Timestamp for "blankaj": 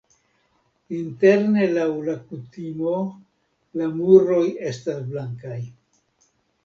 5.13-5.61